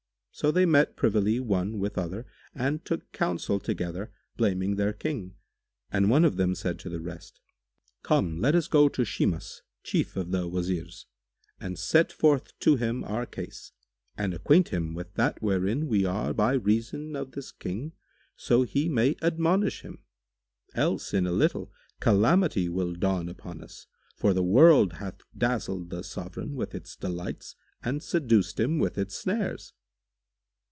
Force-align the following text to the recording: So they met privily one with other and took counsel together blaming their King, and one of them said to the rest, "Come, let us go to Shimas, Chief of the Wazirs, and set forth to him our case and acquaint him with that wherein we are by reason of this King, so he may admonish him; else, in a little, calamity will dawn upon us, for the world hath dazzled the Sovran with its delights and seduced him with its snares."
So 0.33 0.49
they 0.49 0.65
met 0.65 0.95
privily 0.95 1.41
one 1.41 1.77
with 1.77 1.97
other 1.97 2.25
and 2.55 2.83
took 2.85 3.11
counsel 3.11 3.59
together 3.59 4.11
blaming 4.37 4.75
their 4.77 4.93
King, 4.93 5.35
and 5.91 6.09
one 6.09 6.23
of 6.23 6.37
them 6.37 6.55
said 6.55 6.79
to 6.79 6.89
the 6.89 7.01
rest, 7.01 7.41
"Come, 8.01 8.39
let 8.39 8.55
us 8.55 8.69
go 8.69 8.87
to 8.89 9.03
Shimas, 9.03 9.61
Chief 9.83 10.15
of 10.15 10.31
the 10.31 10.47
Wazirs, 10.49 11.05
and 11.59 11.77
set 11.77 12.13
forth 12.13 12.57
to 12.59 12.77
him 12.77 13.03
our 13.03 13.25
case 13.25 13.73
and 14.17 14.33
acquaint 14.33 14.69
him 14.69 14.95
with 14.95 15.13
that 15.15 15.43
wherein 15.43 15.87
we 15.87 16.05
are 16.05 16.33
by 16.33 16.53
reason 16.53 17.15
of 17.15 17.33
this 17.33 17.51
King, 17.51 17.91
so 18.37 18.63
he 18.63 18.87
may 18.87 19.17
admonish 19.21 19.81
him; 19.81 20.01
else, 20.73 21.13
in 21.13 21.27
a 21.27 21.33
little, 21.33 21.71
calamity 21.99 22.69
will 22.69 22.95
dawn 22.95 23.27
upon 23.27 23.61
us, 23.61 23.85
for 24.15 24.33
the 24.33 24.41
world 24.43 24.93
hath 24.93 25.17
dazzled 25.37 25.89
the 25.89 26.03
Sovran 26.03 26.55
with 26.55 26.73
its 26.73 26.95
delights 26.95 27.55
and 27.83 28.01
seduced 28.01 28.59
him 28.61 28.79
with 28.79 28.97
its 28.97 29.15
snares." 29.15 29.73